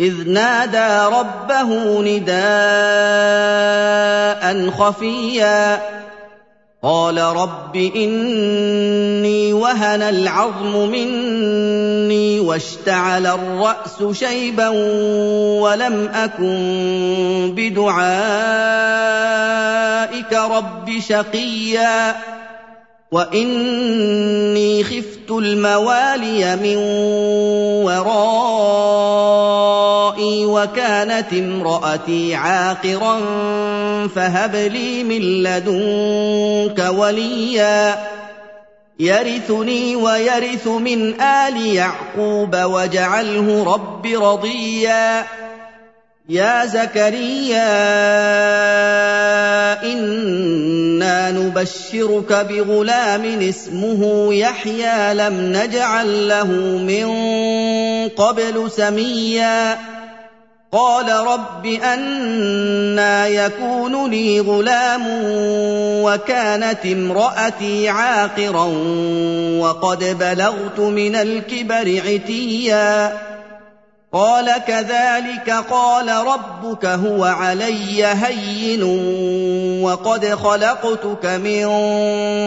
إذ 0.00 0.28
نادى 0.28 1.16
ربه 1.16 2.02
نداء 2.02 2.36
خفيا. 4.70 5.82
قال 6.82 7.18
رب 7.18 7.76
إني 7.76 9.52
وهن 9.52 10.02
العظم 10.02 10.88
مني 10.88 12.40
واشتعل 12.40 13.26
الرأس 13.26 14.04
شيبا 14.12 14.68
ولم 15.58 16.10
أكن 16.14 17.54
بدعائك 17.56 18.02
رب 20.32 20.90
شقيا. 21.08 22.16
وإني 23.12 24.84
خفت 24.84 25.30
الموالي 25.30 26.56
من 26.56 26.76
ورائي 27.86 29.65
وكانت 30.20 31.32
امرأتي 31.32 32.34
عاقرا 32.34 33.18
فهب 34.06 34.54
لي 34.56 35.04
من 35.04 35.42
لدنك 35.42 36.78
وليا 36.98 37.98
يرثني 39.00 39.96
ويرث 39.96 40.66
من 40.66 41.20
آل 41.20 41.66
يعقوب 41.66 42.56
واجعله 42.56 43.64
رب 43.64 44.06
رضيا 44.06 45.26
يا 46.28 46.66
زكريا 46.66 47.66
أنا 49.82 51.30
نبشرك 51.30 52.32
بغلام 52.32 53.24
اسمه 53.40 54.34
يحيى 54.34 55.14
لم 55.14 55.34
نجعل 55.52 56.28
له 56.28 56.46
من 56.78 57.08
قبل 58.08 58.70
سميا 58.70 59.78
قال 60.72 61.08
رب 61.08 61.66
أنا 61.66 63.26
يكون 63.26 64.10
لي 64.10 64.40
غلام 64.40 65.06
وكانت 66.02 66.86
امرأتي 66.86 67.88
عاقرا 67.88 68.64
وقد 69.60 70.18
بلغت 70.18 70.78
من 70.78 71.16
الكبر 71.16 72.02
عتيا. 72.06 73.18
قال 74.12 74.52
كذلك 74.66 75.50
قال 75.70 76.08
ربك 76.08 76.86
هو 76.86 77.24
علي 77.24 78.06
هين 78.06 78.82
وقد 79.82 80.34
خلقتك 80.34 81.26
من 81.26 81.66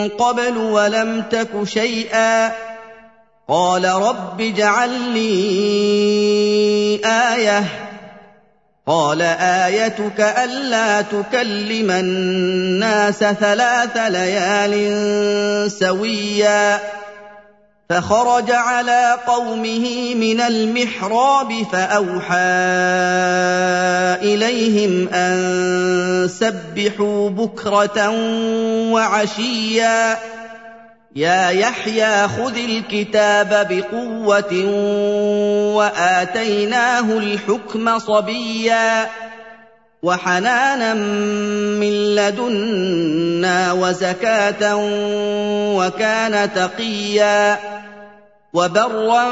قبل 0.09 0.57
ولم 0.57 1.23
تك 1.31 1.63
شيئا. 1.63 2.51
قال 3.47 3.85
رب 3.85 4.41
اجعل 4.41 4.89
لي 5.13 5.39
آية 7.05 7.88
قال 8.89 9.21
آيتك 9.21 10.19
ألا 10.19 11.01
تكلم 11.01 11.91
الناس 11.91 13.19
ثلاث 13.19 13.97
ليال 13.97 15.71
سويا 15.71 16.79
فخرج 17.89 18.51
على 18.51 19.17
قومه 19.27 20.15
من 20.15 20.41
المحراب 20.41 21.53
فأوحى 21.71 22.35
إليهم 24.21 25.07
أن 25.13 26.27
سبحوا 26.39 27.29
بكرة 27.29 28.09
وعشيا 28.91 30.17
يا 31.15 31.49
يحيى 31.49 32.27
خذ 32.27 32.57
الكتاب 32.57 33.67
بقوة 33.69 34.65
وآتيناه 35.75 37.17
الحكم 37.17 37.99
صبيا 37.99 39.07
وحنانا 40.03 40.93
من 40.93 42.15
لدنا 42.15 43.71
وزكاة 43.71 44.75
وكان 45.75 46.53
تقيا 46.53 47.59
وبرا 48.53 49.25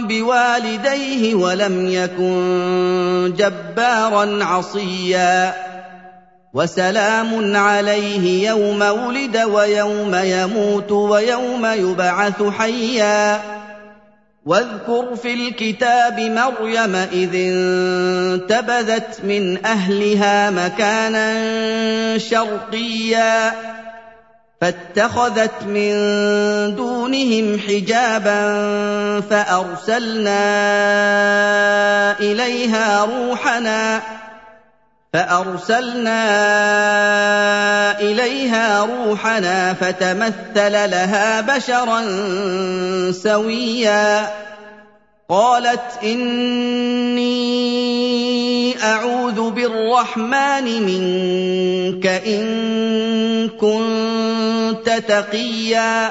بوالديه 0.00 1.34
ولم 1.34 1.88
يكن 1.88 3.34
جبارا 3.36 4.44
عصيا 4.44 5.69
وسلام 6.54 7.56
عليه 7.56 8.48
يوم 8.48 8.82
ولد 8.82 9.36
ويوم 9.36 10.14
يموت 10.14 10.92
ويوم 10.92 11.66
يبعث 11.66 12.42
حيا. 12.42 13.40
واذكر 14.46 15.16
في 15.22 15.34
الكتاب 15.34 16.20
مريم 16.20 16.94
إذ 16.96 17.30
انتبذت 17.34 19.24
من 19.24 19.66
أهلها 19.66 20.50
مكانا 20.50 21.28
شرقيا. 22.18 23.52
فاتخذت 24.60 25.62
من 25.66 25.92
دونهم 26.76 27.60
حجابا 27.68 28.40
فأرسلنا 29.20 30.40
إليها 32.20 33.04
روحنا 33.04 34.00
فأرسلنا 35.12 36.20
إليها 38.00 38.84
روحنا 38.84 39.74
فتمثل 39.74 40.72
لها 40.72 41.40
بشرا 41.40 42.02
سويا. 43.12 44.30
قالت 45.28 45.98
إني 46.04 47.30
أعوذ 48.84 49.50
بالرحمن 49.50 50.64
منك 50.64 52.06
إن 52.06 53.48
كنت 53.48 54.90
تقيا. 55.08 56.10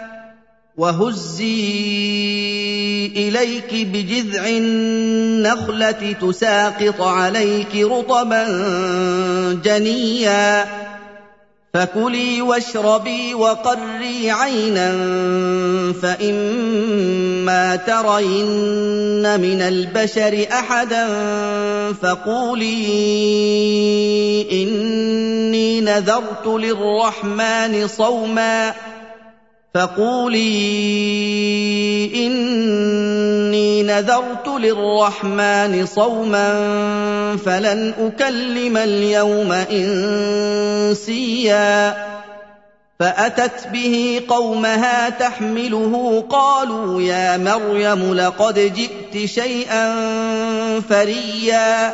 وهزي 0.81 1.45
إليك 3.05 3.69
بجذع 3.73 4.47
النخلة 4.47 6.15
تساقط 6.21 7.01
عليك 7.01 7.75
رطبا 7.75 8.43
جنيا. 9.65 10.65
فكلي 11.73 12.41
واشربي 12.41 13.33
وقري 13.33 14.31
عينا 14.31 14.91
فإما 16.01 17.75
ترين 17.75 19.39
من 19.39 19.61
البشر 19.61 20.47
أحدا 20.51 21.07
فقولي 21.93 22.81
إني 24.51 25.81
نذرت 25.81 26.47
للرحمن 26.47 27.87
صوما. 27.87 28.73
فقولي 29.73 30.51
إني 32.15 33.83
نذرت 33.83 34.47
للرحمن 34.47 35.85
صوما 35.85 36.51
فلن 37.45 37.93
أكلم 37.99 38.77
اليوم 38.77 39.51
إنسيا. 40.91 41.95
فأتت 42.99 43.67
به 43.73 44.21
قومها 44.27 45.09
تحمله 45.09 46.23
قالوا 46.29 47.01
يا 47.01 47.37
مريم 47.37 48.13
لقد 48.13 48.59
جئت 48.59 49.25
شيئا 49.25 49.93
فريا. 50.89 51.93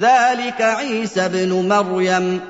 ذلك 0.00 0.62
عيسى 0.62 1.24
ابن 1.24 1.68
مريم. 1.68 2.40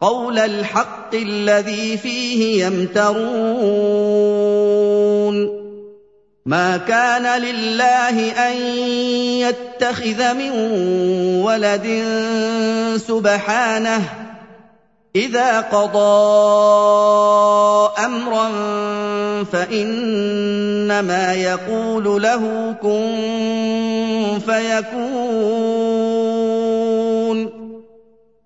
قول 0.00 0.38
الحق 0.38 1.14
الذي 1.14 1.96
فيه 1.96 2.64
يمترون. 2.66 3.22
ما 6.46 6.76
كان 6.76 7.42
لله 7.42 8.30
أن 8.48 8.56
يتخذ 9.38 10.34
من 10.34 10.50
ولد 11.44 12.04
سبحانه. 12.96 14.02
إذا 15.16 15.60
قضى 15.60 16.02
أمرا 18.04 18.48
فإنما 19.52 21.34
يقول 21.34 22.22
له 22.22 22.74
كن 22.82 23.08
فيكون. 24.46 25.81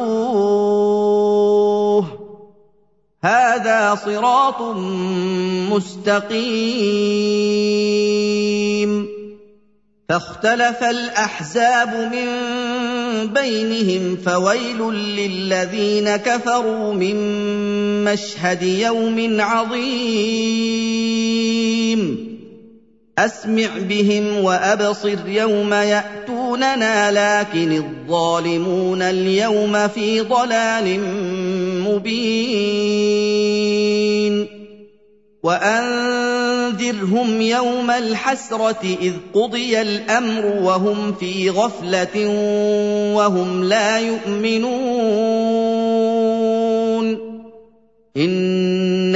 هذا 3.25 3.95
صراط 4.05 4.63
مستقيم. 5.71 6.83
فاختلف 10.09 10.83
الاحزاب 10.83 12.13
من 12.13 12.27
بينهم 13.27 14.17
فويل 14.17 14.83
للذين 14.93 16.17
كفروا 16.17 16.93
من 16.95 17.17
مشهد 18.05 18.63
يوم 18.63 19.41
عظيم. 19.41 20.33
أسمع 23.19 23.69
بهم 23.89 24.45
وأبصر 24.45 25.29
يوم 25.29 25.75
يأتوننا 25.75 27.11
لكن 27.11 27.73
الظالمون 27.73 29.03
اليوم 29.03 29.89
في 29.89 30.21
ضلال 30.21 31.01
مبين. 31.89 33.03
وأنذرهم 35.43 37.41
يوم 37.41 37.91
الحسرة 37.91 38.97
إذ 39.03 39.13
قضي 39.35 39.81
الأمر 39.81 40.47
وهم 40.47 41.15
في 41.15 41.51
غفلة 41.51 42.29
وهم 43.15 43.65
لا 43.65 43.99
يؤمنون. 43.99 45.53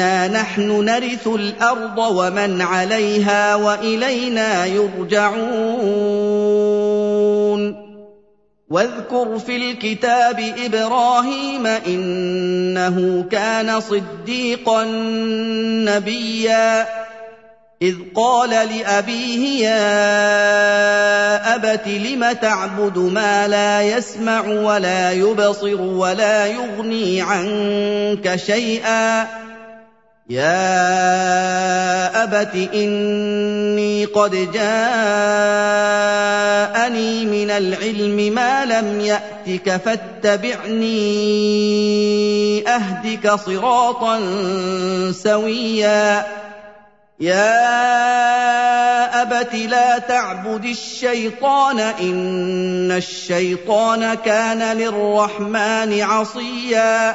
انا 0.01 0.29
نحن 0.29 0.85
نرث 0.85 1.27
الأرض 1.27 1.99
ومن 1.99 2.63
عليها 2.63 3.55
والينا 3.55 4.67
يرجعون 4.67 5.47
واذكر 8.71 9.39
في 9.39 9.57
الكتاب 9.57 10.55
إبراهيم 10.65 11.67
انه 11.67 13.25
كان 13.31 13.81
صديقا 13.81 14.85
نبيا 15.85 16.87
اذ 17.83 17.95
قال 18.15 18.51
لابيه 18.51 19.69
يا 19.69 19.97
ابت 21.55 21.89
لم 21.89 22.33
تعبد 22.33 22.99
ما 22.99 23.49
لا 23.49 23.83
يسمع 23.83 24.41
ولا 24.49 25.13
يبصر 25.13 25.81
ولا 25.81 26.47
يغني 26.47 27.23
عنك 27.23 28.37
شيئا 28.37 29.27
يا 30.29 32.23
ابت 32.25 32.75
اني 32.75 34.05
قد 34.05 34.31
جاءني 34.31 34.57
من 37.27 37.51
العلم 37.51 38.35
ما 38.35 38.65
لم 38.65 39.01
ياتك 39.01 39.77
فاتبعني 39.77 40.99
اهدك 42.69 43.35
صراطا 43.35 44.21
سويا 45.13 46.27
يا 47.21 47.77
ابت 49.23 49.55
لا 49.55 49.99
تعبد 49.99 50.65
الشيطان 50.65 51.79
ان 51.81 52.93
الشيطان 52.93 54.15
كان 54.15 54.77
للرحمن 54.77 56.01
عصيا 56.01 57.15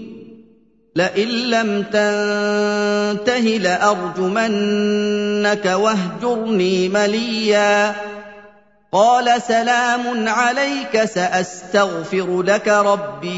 لئن 0.95 1.27
لم 1.27 1.83
تنته 1.83 3.57
لأرجمنك 3.57 5.65
واهجرني 5.65 6.89
مليا. 6.89 7.95
قال 8.91 9.41
سلام 9.41 10.29
عليك 10.29 11.05
سأستغفر 11.05 12.41
لك 12.41 12.67
ربي. 12.67 13.31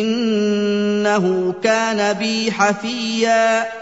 إنه 0.00 1.54
كان 1.62 2.12
بي 2.12 2.52
حفيا. 2.52 3.81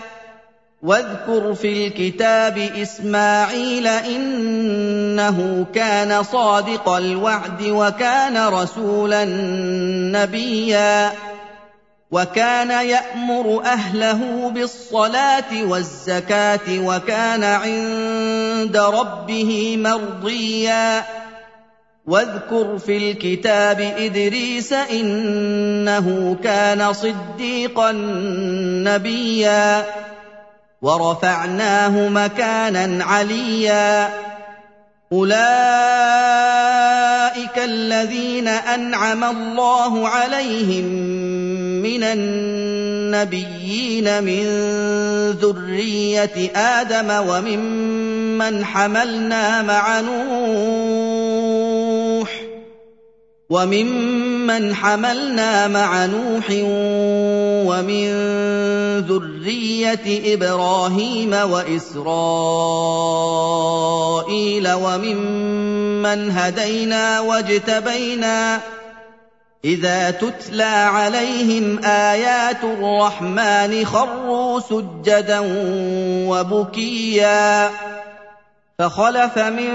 واذكر 0.83 1.53
في 1.53 1.87
الكتاب 1.87 2.57
إسماعيل 2.57 3.87
إنه 3.87 5.65
كان 5.73 6.23
صادق 6.23 6.89
الوعد 6.89 7.61
وكان 7.61 8.47
رسولا 8.47 9.25
نبيا 10.11 11.11
وكان 12.11 12.87
يأمر 12.87 13.61
أهله 13.65 14.49
بالصلاة 14.49 15.63
والزكاة 15.65 16.79
وكان 16.79 17.43
عند 17.43 18.77
ربه 18.77 19.77
مرضيا 19.77 21.03
واذكر 22.05 22.77
في 22.77 22.97
الكتاب 22.97 23.81
إدريس 23.97 24.73
إنه 24.73 26.37
كان 26.43 26.93
صديقا 26.93 27.91
نبيا 28.85 29.85
ورفعناه 30.81 32.09
مكانا 32.09 33.05
عليا. 33.05 34.09
أولئك 35.11 35.41
الذين 37.57 38.47
أنعم 38.47 39.23
الله 39.23 40.07
عليهم 40.07 40.85
من 41.81 42.03
النبيين 42.03 44.23
من 44.23 44.43
ذرية 45.41 46.51
آدم 46.55 47.29
وممن 47.29 48.65
حملنا 48.65 49.61
مع 49.61 49.99
نوح 49.99 51.21
وممن 53.49 54.75
حملنا 54.75 55.67
مع 55.67 56.05
نوح 56.05 56.45
ومن 57.67 58.11
ذرية 58.99 60.33
إبراهيم 60.33 61.33
وإسرائيل 61.33 62.11
وممن 64.73 66.31
هدينا 66.31 67.19
واجتبينا 67.19 68.59
إذا 69.65 70.11
تتلى 70.11 70.63
عليهم 70.63 71.85
آيات 71.85 72.63
الرحمن 72.63 73.85
خروا 73.85 74.59
سجدا 74.59 75.39
وبكيا 76.27 77.69
فخلف 78.79 79.37
من 79.39 79.71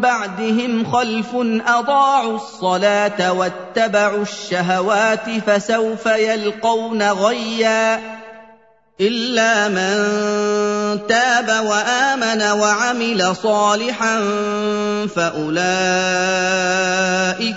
بعدهم 0.00 0.92
خلف 0.92 1.34
أضاعوا 1.66 2.36
الصلاة 2.36 3.32
واتبعوا 3.32 4.22
الشهوات 4.22 5.30
فسوف 5.46 6.06
يلقون 6.06 7.02
غيا 7.02 8.00
إلا 9.00 9.68
من 9.68 9.96
تاب 11.06 11.64
وآمن 11.66 12.42
وعمل 12.42 13.36
صالحا 13.42 14.20
فأولئك 15.16 15.60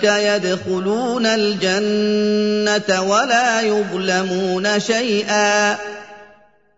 يدخلون 0.03 1.25
الجنة 1.25 3.01
ولا 3.01 3.61
يظلمون 3.61 4.79
شيئا. 4.79 5.77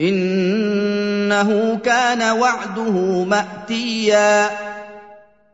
إنه 0.02 1.80
كان 1.86 2.22
وعده 2.22 3.24
مأتيا. 3.24 4.50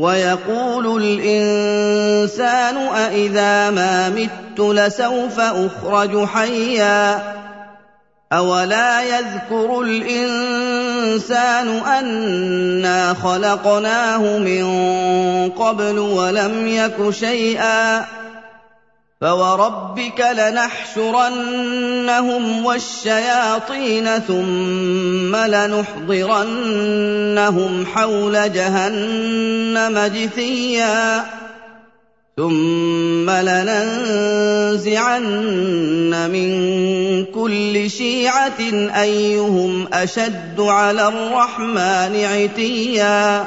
ويقول 0.00 1.02
الإنسان 1.02 2.76
أإذا 2.76 3.70
ما 3.70 4.08
مت 4.08 4.60
لسوف 4.60 5.40
أخرج 5.40 6.24
حيا 6.24 7.22
أولا 8.32 9.02
يذكر 9.02 9.80
الإنسان 9.80 11.68
أنا 11.68 13.14
خلقناه 13.14 14.38
من 14.38 14.64
قبل 15.50 15.98
ولم 15.98 16.66
يك 16.66 17.10
شيئا 17.10 18.04
فوربك 19.20 20.20
لنحشرنهم 20.36 21.84
والشياطين 22.64 24.08
ثم 24.18 25.36
لنحضرنهم 25.36 26.66
حول 27.86 28.52
جهنم 28.52 29.98
جثيا 29.98 31.24
ثم 32.36 33.30
لننزعن 33.30 34.80
من 36.32 36.50
كل 37.24 37.90
شيعه 37.90 38.60
ايهم 39.00 39.88
اشد 39.92 40.60
على 40.60 41.08
الرحمن 41.08 42.24
عتيا 42.24 43.46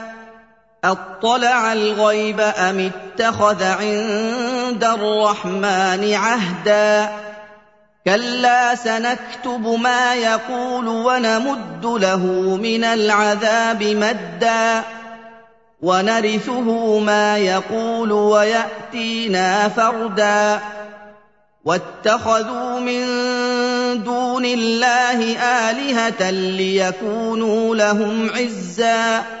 أطلع 0.83 1.73
الغيب 1.73 2.39
أم 2.39 2.91
اتخذ 2.91 3.63
عند 3.63 4.83
الرحمن 4.83 6.13
عهدا؟ 6.13 7.11
كلا 8.05 8.75
سنكتب 8.75 9.77
ما 9.81 10.15
يقول 10.15 10.87
ونمد 10.87 11.85
له 11.85 12.25
من 12.61 12.83
العذاب 12.83 13.83
مدا. 13.83 14.83
ونرثه 15.81 16.99
ما 16.99 17.37
يقول 17.37 18.11
ويأتينا 18.11 19.69
فردا. 19.69 20.59
واتخذوا 21.65 22.79
من 22.79 23.03
دون 24.03 24.45
الله 24.45 25.37
آلهة 25.69 26.29
ليكونوا 26.29 27.75
لهم 27.75 28.29
عزا. 28.35 29.40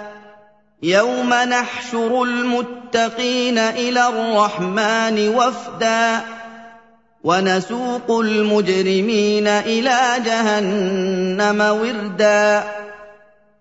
يوم 0.83 1.33
نحشر 1.33 2.23
المتقين 2.23 3.57
إلى 3.57 4.07
الرحمن 4.07 5.29
وفدا 5.29 6.21
ونسوق 7.23 8.19
المجرمين 8.19 9.47
إلى 9.47 9.99
جهنم 10.25 11.61
وردا 11.61 12.63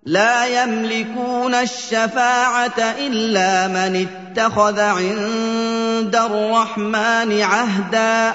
لا 0.05 0.63
يملكون 0.63 1.55
الشفاعه 1.55 2.79
الا 2.79 3.69
من 3.69 4.07
اتخذ 4.07 4.81
عند 4.81 6.17
الرحمن 6.17 7.43
عهدا 7.43 8.35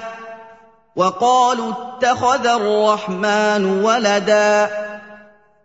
وقالوا 0.95 1.73
اتخذ 1.73 2.47
الرحمن 2.47 3.65
ولدا 3.65 4.84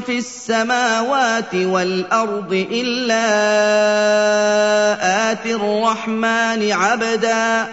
في 0.00 0.18
السماوات 0.18 1.54
والأرض 1.54 2.66
إلا 2.72 3.22
اتي 5.32 5.54
الرحمن 5.54 6.72
عبدا. 6.72 7.66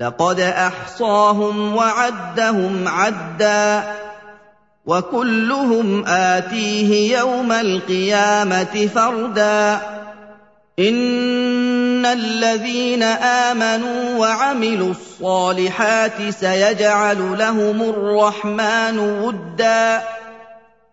لقد 0.00 0.40
أحصاهم 0.40 1.76
وعدهم 1.76 2.88
عدا. 2.88 3.82
وكلهم 4.86 6.06
آتيه 6.06 7.18
يوم 7.18 7.52
القيامة 7.52 8.88
فردا. 8.94 9.78
إن 10.78 12.06
الذين 12.06 13.02
آمنوا 13.02 14.18
وعملوا 14.18 14.90
الصالحات 14.90 16.30
سيجعل 16.30 17.38
لهم 17.38 17.82
الرحمن 17.82 18.98
ودا. 18.98 20.02